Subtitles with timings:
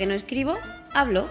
[0.00, 0.56] que no escribo,
[0.94, 1.28] hablo.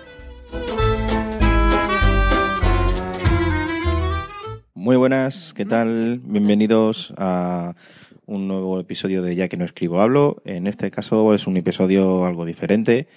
[4.74, 6.20] Muy buenas, ¿qué tal?
[6.24, 7.74] Bienvenidos a
[8.28, 10.42] un nuevo episodio de Ya que no escribo hablo.
[10.45, 13.09] En este caso es un episodio algo diferente.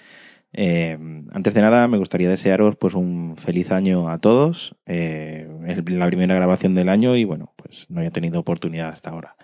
[0.54, 0.98] Eh,
[1.30, 4.74] antes de nada, me gustaría desearos pues un feliz año a todos.
[4.86, 9.10] Eh, es la primera grabación del año y bueno, pues no había tenido oportunidad hasta
[9.10, 9.36] ahora.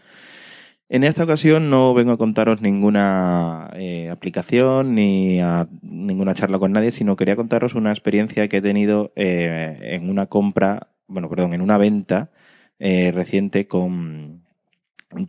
[0.89, 6.73] En esta ocasión no vengo a contaros ninguna eh, aplicación ni a ninguna charla con
[6.73, 11.61] nadie, sino quería contaros una experiencia que he tenido en una compra, bueno, perdón, en
[11.61, 12.31] una venta
[12.79, 14.48] reciente con,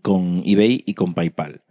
[0.01, 1.61] con eBay y con PayPal.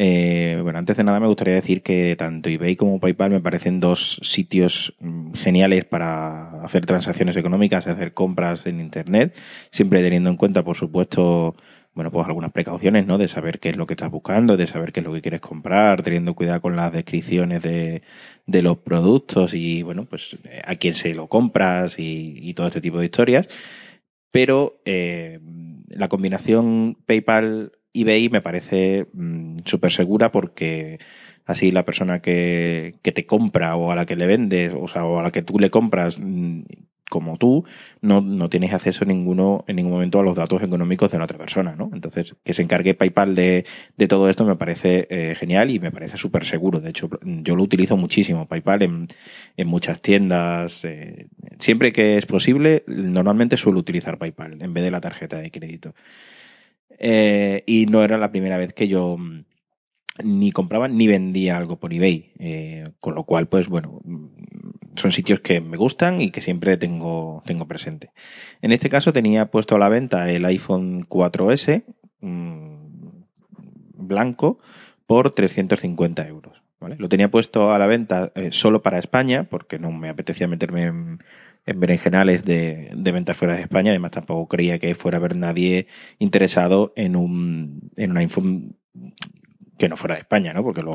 [0.00, 3.80] Eh, bueno, antes de nada me gustaría decir que tanto eBay como PayPal me parecen
[3.80, 9.36] dos sitios mm, geniales para hacer transacciones económicas, hacer compras en Internet,
[9.72, 11.56] siempre teniendo en cuenta, por supuesto,
[11.94, 13.18] bueno, pues algunas precauciones, ¿no?
[13.18, 15.40] De saber qué es lo que estás buscando, de saber qué es lo que quieres
[15.40, 18.02] comprar, teniendo cuidado con las descripciones de,
[18.46, 23.00] los productos y, bueno, pues a quién se lo compras y, y todo este tipo
[23.00, 23.48] de historias.
[24.30, 25.40] Pero eh,
[25.90, 30.98] la combinación PayPal eBay me parece mm, súper segura porque
[31.44, 35.04] así la persona que, que, te compra o a la que le vendes, o sea,
[35.04, 36.62] o a la que tú le compras, mm,
[37.08, 37.64] como tú,
[38.00, 41.38] no, no tienes acceso ninguno, en ningún momento a los datos económicos de la otra
[41.38, 41.90] persona, ¿no?
[41.92, 43.64] Entonces, que se encargue PayPal de,
[43.96, 46.80] de todo esto me parece eh, genial y me parece súper seguro.
[46.80, 49.08] De hecho, yo lo utilizo muchísimo, PayPal, en,
[49.56, 50.84] en muchas tiendas.
[50.84, 55.50] Eh, siempre que es posible, normalmente suelo utilizar PayPal en vez de la tarjeta de
[55.50, 55.94] crédito.
[56.98, 59.44] Eh, y no era la primera vez que yo mm,
[60.24, 62.32] ni compraba ni vendía algo por eBay.
[63.00, 63.97] Con lo cual, pues bueno,
[64.98, 68.10] son sitios que me gustan y que siempre tengo, tengo presente.
[68.60, 71.84] En este caso tenía puesto a la venta el iPhone 4S
[72.20, 72.74] mmm,
[73.94, 74.58] blanco
[75.06, 76.62] por 350 euros.
[76.80, 76.96] ¿vale?
[76.98, 80.84] Lo tenía puesto a la venta eh, solo para España porque no me apetecía meterme
[80.84, 81.22] en,
[81.64, 83.90] en berenjenales de, de ventas fuera de España.
[83.90, 85.86] Además, tampoco creía que fuera a haber nadie
[86.18, 88.76] interesado en un, en un iPhone
[89.78, 90.62] que no fuera de España, ¿no?
[90.64, 90.92] Porque, lo,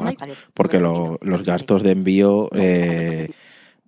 [0.53, 3.31] porque lo, los gastos de envío eh,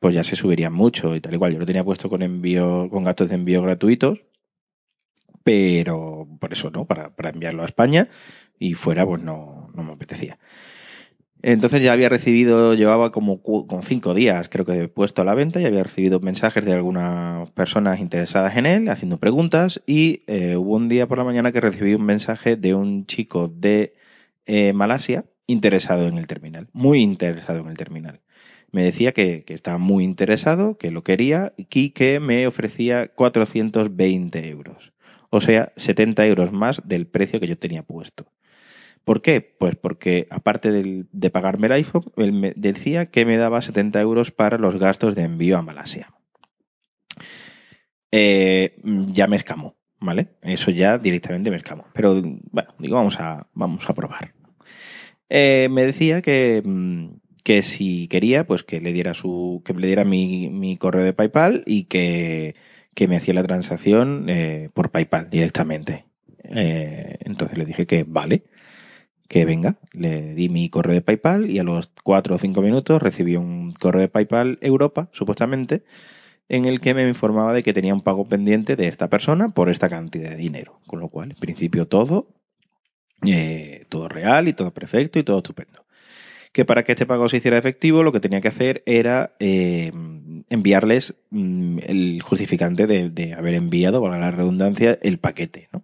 [0.06, 1.54] pues ya se subirían mucho y tal igual.
[1.54, 4.20] Yo lo tenía puesto con envío, con gastos de envío gratuitos,
[5.44, 8.08] pero por eso no, para, para enviarlo a España
[8.60, 10.38] y fuera, pues no, no me apetecía.
[11.42, 15.60] Entonces ya había recibido, llevaba como con cinco días, creo que puesto a la venta
[15.60, 20.76] y había recibido mensajes de algunas personas interesadas en él, haciendo preguntas y eh, hubo
[20.76, 23.96] un día por la mañana que recibí un mensaje de un chico de
[24.46, 28.22] eh, Malasia interesado en el terminal, muy interesado en el terminal.
[28.76, 34.50] Me decía que, que, estaba muy interesado, que lo quería y que me ofrecía 420
[34.50, 34.92] euros.
[35.30, 38.26] O sea, 70 euros más del precio que yo tenía puesto.
[39.06, 39.40] ¿Por qué?
[39.40, 44.02] Pues porque aparte de, de pagarme el iPhone, él me decía que me daba 70
[44.02, 46.14] euros para los gastos de envío a Malasia.
[48.12, 50.36] Eh, ya me escamó, ¿vale?
[50.42, 51.86] Eso ya directamente me escamó.
[51.94, 52.22] Pero
[52.52, 54.34] bueno, digo, vamos a, vamos a probar.
[55.30, 56.62] Eh, me decía que,
[57.46, 61.14] que, si quería, pues que le diera su, que le diera mi, mi correo de
[61.14, 62.56] PayPal y que,
[62.96, 66.06] que me hacía la transacción eh, por PayPal directamente.
[66.44, 68.46] Eh, entonces le dije que vale,
[69.28, 69.78] que venga.
[69.94, 73.74] Le di mi correo de PayPal y a los cuatro o cinco minutos recibí un
[73.74, 75.84] correo de PayPal Europa, supuestamente,
[76.50, 79.70] en el que me informaba de que tenía un pago pendiente de esta persona por
[79.70, 80.80] esta cantidad de dinero.
[80.88, 82.28] Con lo cual, en principio, todo
[83.26, 85.85] eh, todo real y todo perfecto y todo estupendo.
[86.56, 89.92] Que para que este pago se hiciera efectivo, lo que tenía que hacer era eh,
[90.50, 95.68] enviarles mm, el justificante de, haber enviado, para la redundancia, el paquete.
[95.74, 95.84] ¿no?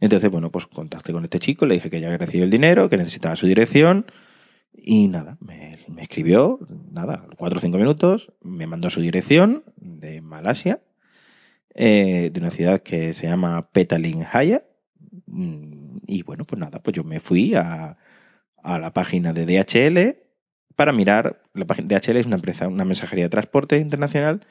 [0.00, 2.88] Entonces, bueno, pues contacté con este chico, le dije que ya había recibido el dinero,
[2.88, 4.06] que necesitaba su dirección.
[4.74, 6.58] Y nada, me, escribió,
[6.90, 10.80] nada, cuatro o cinco minutos, me mandó su dirección de Malasia,
[11.72, 14.64] eh, de una ciudad que se llama Petaling Jaya.
[16.08, 17.96] Y bueno, pues nada, pues yo me fui a,
[18.62, 20.16] a la página de DHL
[20.76, 21.42] para mirar.
[21.54, 24.46] La página DHL es una empresa, una mensajería de transporte internacional.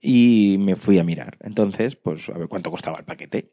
[0.00, 1.38] Y me fui a mirar.
[1.40, 3.52] Entonces, pues a ver cuánto costaba el paquete.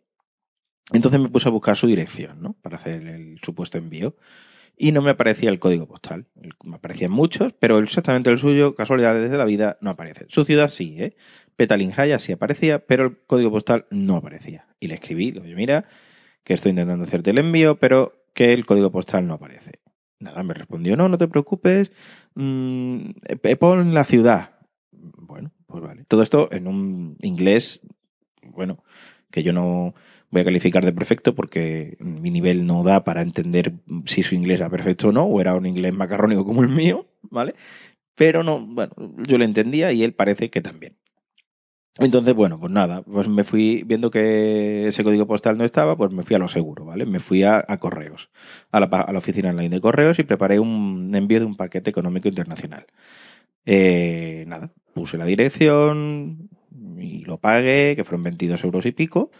[0.91, 2.53] Entonces me puse a buscar su dirección, ¿no?
[2.53, 4.15] Para hacer el supuesto envío.
[4.75, 6.25] Y no me aparecía el código postal.
[6.63, 10.25] Me aparecían muchos, pero exactamente el suyo, casualidades de la vida, no aparece.
[10.29, 11.15] Su ciudad sí, ¿eh?
[11.57, 14.67] Petalinjaya sí aparecía, pero el código postal no aparecía.
[14.79, 15.85] Y le escribí, dije, mira,
[16.45, 19.81] que estoy intentando hacerte el envío, pero que el código postal no aparece.
[20.19, 21.91] Nada, me respondió, no, no te preocupes,
[22.35, 23.11] mmm,
[23.57, 24.59] pon la ciudad.
[24.91, 26.03] Bueno, pues vale.
[26.07, 27.81] Todo esto en un inglés,
[28.43, 28.83] bueno,
[29.31, 29.93] que yo no
[30.29, 33.73] voy a calificar de perfecto porque mi nivel no da para entender
[34.05, 37.07] si su inglés era perfecto o no, o era un inglés macarrónico como el mío,
[37.21, 37.55] ¿vale?
[38.15, 38.93] Pero no, bueno,
[39.25, 40.98] yo lo entendía y él parece que también.
[41.97, 46.11] Entonces, bueno, pues nada, pues me fui viendo que ese código postal no estaba, pues
[46.11, 47.05] me fui a lo seguro, ¿vale?
[47.05, 48.29] Me fui a, correos,
[48.71, 51.89] a la, a la, oficina online de correos y preparé un envío de un paquete
[51.89, 52.85] económico internacional.
[53.65, 56.49] Eh, nada, puse la dirección
[56.97, 59.31] y lo pagué, que fueron 22 euros y pico.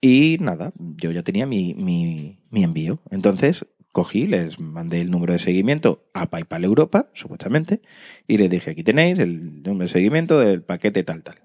[0.00, 3.00] Y nada, yo ya tenía mi, mi, mi envío.
[3.10, 7.80] Entonces cogí, les mandé el número de seguimiento a PayPal Europa, supuestamente,
[8.26, 11.43] y les dije, aquí tenéis el número de seguimiento del paquete tal, tal.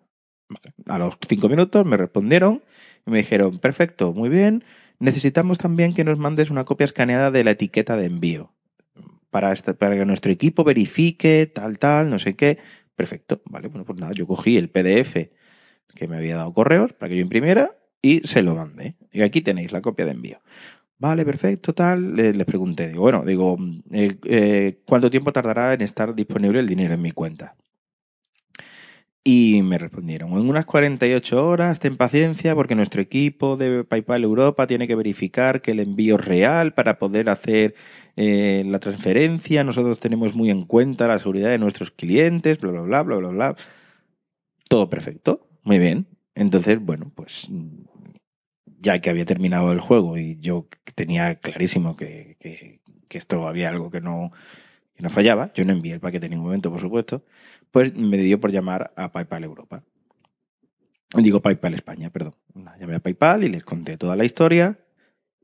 [0.88, 2.64] A los cinco minutos me respondieron
[3.06, 4.64] y me dijeron, perfecto, muy bien,
[5.00, 8.52] necesitamos también que nos mandes una copia escaneada de la etiqueta de envío
[9.30, 12.58] para, que nuestro equipo verifique tal, tal, no sé qué.
[12.96, 15.30] Perfecto, vale, bueno, pues nada, yo cogí el PDF
[15.96, 18.96] que me había dado correos para que yo imprimiera y se lo mandé.
[19.12, 20.42] Y aquí tenéis la copia de envío.
[20.98, 22.16] Vale, perfecto, tal.
[22.16, 23.58] Les, pregunté, digo, bueno, digo,
[23.92, 27.56] eh, eh, ¿cuánto tiempo tardará en estar disponible el dinero en mi cuenta?
[29.32, 34.66] Y me respondieron, en unas 48 horas, ten paciencia porque nuestro equipo de PayPal Europa
[34.66, 37.76] tiene que verificar que el envío es real para poder hacer
[38.16, 39.64] eh, la transferencia.
[39.64, 43.30] Nosotros tenemos muy en cuenta la seguridad de nuestros clientes, bla, bla, bla, bla, bla,
[43.30, 43.56] bla.
[44.68, 46.08] Todo perfecto, muy bien.
[46.34, 47.50] Entonces, bueno, pues
[48.80, 53.70] ya que había terminado el juego y yo tenía clarísimo que, que, que esto había
[53.70, 54.32] algo que no,
[55.00, 57.24] que no fallaba, yo no envié el paquete en ningún momento, por supuesto,
[57.72, 59.82] pues me dio por llamar a PayPal Europa.
[61.16, 62.36] Digo PayPal España, perdón.
[62.78, 64.78] Llamé a PayPal y les conté toda la historia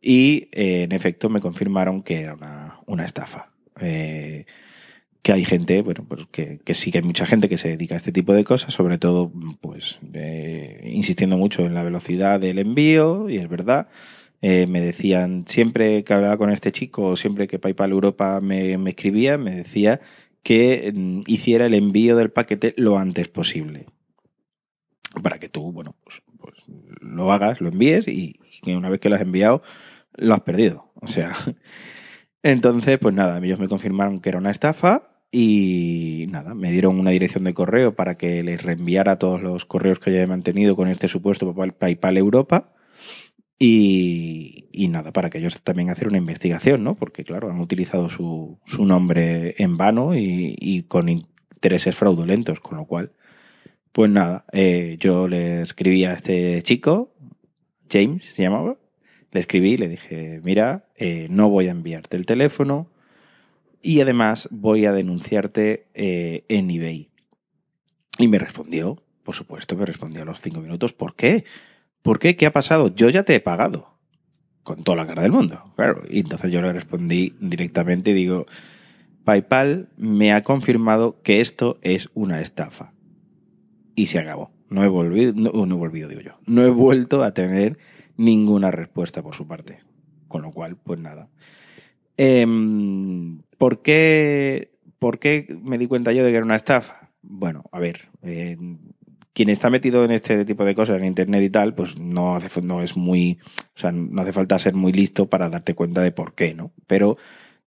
[0.01, 3.53] y eh, en efecto me confirmaron que era una, una estafa.
[3.79, 4.45] Eh,
[5.21, 7.93] que hay gente, bueno, pues que, que, sí que hay mucha gente que se dedica
[7.93, 9.31] a este tipo de cosas, sobre todo,
[9.61, 13.87] pues, eh, insistiendo mucho en la velocidad del envío, y es verdad.
[14.41, 19.37] Eh, me decían, siempre que hablaba con este chico, siempre que PayPal Europa me, escribía,
[19.37, 20.01] me decía
[20.43, 23.85] que mm, hiciera el envío del paquete lo antes posible.
[25.23, 26.53] Para que tú, bueno, pues, pues
[26.99, 29.63] lo hagas, lo envíes y, y, una vez que lo has enviado,
[30.13, 30.91] lo has perdido.
[30.95, 31.33] O sea,
[32.43, 37.11] entonces, pues nada, ellos me confirmaron que era una estafa y nada, me dieron una
[37.11, 41.09] dirección de correo para que les reenviara todos los correos que haya mantenido con este
[41.09, 42.74] supuesto PayPal Europa.
[43.57, 46.95] Y, nada, para que ellos también hacer una investigación, ¿no?
[46.95, 52.77] Porque, claro, han utilizado su, su nombre en vano y, y, con intereses fraudulentos, con
[52.77, 53.11] lo cual,
[53.91, 57.13] pues nada, eh, yo le escribí a este chico,
[57.89, 58.77] James se llamaba,
[59.31, 62.89] le escribí y le dije, mira, eh, no voy a enviarte el teléfono
[63.81, 67.09] y además voy a denunciarte eh, en eBay.
[68.17, 71.45] Y me respondió, por supuesto, me respondió a los cinco minutos, ¿por qué?
[72.05, 72.35] ¿Por qué?
[72.35, 72.93] ¿Qué ha pasado?
[72.93, 73.97] Yo ya te he pagado.
[74.61, 75.73] Con toda la cara del mundo.
[75.75, 76.03] Claro.
[76.07, 78.45] Y entonces yo le respondí directamente y digo,
[79.23, 82.93] PayPal me ha confirmado que esto es una estafa.
[83.95, 84.51] Y se acabó.
[84.69, 86.37] No he volvido, no, no he volvido, digo yo.
[86.45, 87.79] No he vuelto a tener
[88.17, 89.79] ninguna respuesta por su parte.
[90.27, 91.31] Con lo cual, pues nada.
[92.17, 92.45] Eh,
[93.57, 97.09] ¿por, qué, ¿Por qué me di cuenta yo de que era una estafa?
[97.23, 98.09] Bueno, a ver,
[99.35, 102.47] quien está metido en este tipo de cosas en internet y tal, pues no hace
[102.47, 103.37] es muy,
[103.75, 106.71] o sea, no hace falta ser muy listo para darte cuenta de por qué, ¿no?
[106.87, 107.17] Pero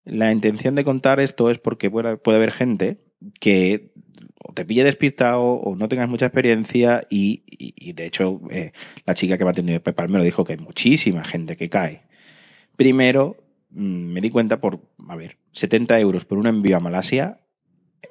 [0.07, 3.03] la intención de contar esto es porque puede, haber gente
[3.39, 3.93] que
[4.43, 8.73] o te pille despistado o no tengas mucha experiencia y, de hecho eh,
[9.05, 11.69] la chica que me ha atendido PayPal me lo dijo que hay muchísima gente que
[11.69, 12.01] cae.
[12.77, 13.37] Primero,
[13.73, 17.41] mmm, me di cuenta por, a ver, 70 euros por un envío a Malasia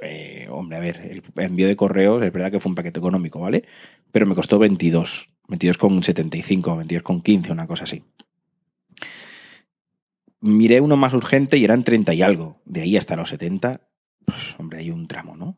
[0.02, 3.40] eh, hombre, a ver, el envío de correos es verdad que fue un paquete económico,
[3.40, 3.64] ¿vale?
[4.12, 8.04] Pero me costó 22, 22,75, 22,15, una cosa así.
[10.40, 12.62] Miré uno más urgente y eran 30 y algo.
[12.66, 13.82] De ahí hasta los 70,
[14.26, 15.58] pues hombre, hay un tramo, ¿no?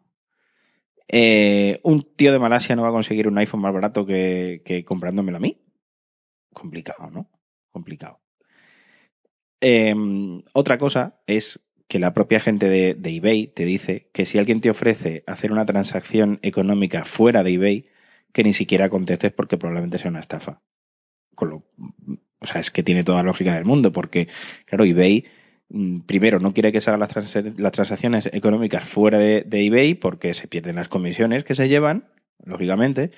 [1.07, 5.37] Eh, un tío de Malasia no va a conseguir un iPhone más barato que, comprándomelo
[5.37, 5.59] a mí.
[6.53, 7.29] Complicado, ¿no?
[7.71, 8.21] Complicado.
[9.59, 9.93] Eh,
[10.53, 14.69] otra cosa es que la propia gente de, eBay te dice que si alguien te
[14.69, 17.89] ofrece hacer una transacción económica fuera de eBay,
[18.31, 20.61] que ni siquiera contestes porque probablemente sea una estafa.
[21.35, 24.27] O sea, es que tiene toda la lógica del mundo, porque,
[24.65, 25.25] claro, eBay,
[25.69, 29.65] mm, primero, no quiere que se hagan las, trans las transacciones económicas fuera de, de
[29.65, 32.07] eBay porque se pierden las comisiones que se llevan,
[32.45, 33.09] lógicamente,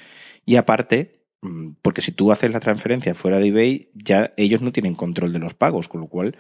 [0.46, 4.72] y aparte, Mm, porque si tú haces la transferencia fuera de eBay, ya ellos no
[4.72, 6.38] tienen control de los pagos, con lo cual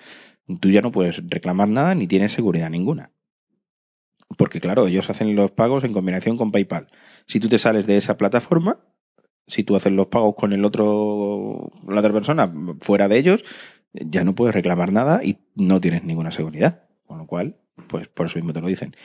[0.60, 3.12] tú ya no puedes reclamar nada ni tienes seguridad ninguna.
[4.38, 6.88] Porque claro, ellos hacen los pagos en combinación con PayPal.
[7.28, 8.80] Si tú te sales de esa plataforma,
[9.48, 13.44] si tú haces los pagos con el otro, la otra persona fuera de ellos,
[13.94, 16.88] ya no puedes reclamar nada y no tienes ninguna seguridad.
[17.06, 18.96] Con lo cual, pues por eso mismo te lo dicen.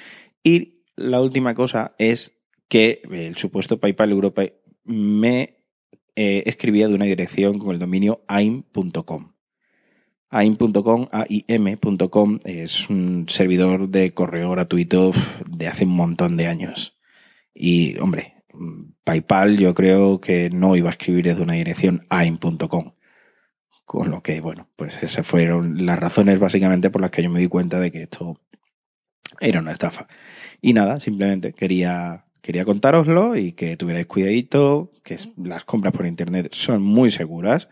[0.45, 4.43] Y la última cosa es que el supuesto PayPal Europa
[4.85, 5.57] me
[6.15, 9.36] eh, escribía de una dirección con el dominio aim.com.
[10.37, 15.13] AIM.com, AIM.com es un servidor de correo gratuito
[15.49, 16.99] de hace un montón de años.
[17.55, 18.45] Y, hombre,
[19.03, 22.93] PayPal yo creo que no iba a escribir desde una dirección AIM.com.
[23.87, 27.41] Con lo que, bueno, pues esas fueron las razones básicamente por las que yo me
[27.41, 28.39] di cuenta de que esto
[29.41, 30.07] era una estafa.
[30.61, 36.53] Y nada, simplemente quería, quería contároslo y que tuvierais cuidadito, que las compras por internet
[36.53, 37.71] son muy seguras,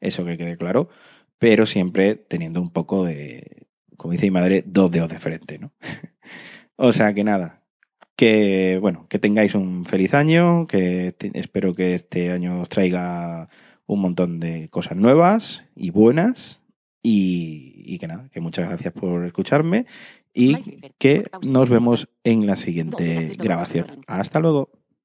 [0.00, 0.90] eso que quede claro,
[1.38, 5.72] pero siempre teniendo un poco de, como dice mi madre, dos dedos de frente, ¿no?
[6.76, 7.62] o sea que nada,
[8.16, 13.48] que bueno, que tengáis un feliz año, que espero que este año os traiga
[13.86, 16.60] un montón de cosas nuevas y buenas
[17.02, 19.86] y, y que nada, que muchas gracias por escucharme
[20.34, 24.02] y que nos vemos en la siguiente grabación.
[24.06, 24.70] Hasta luego.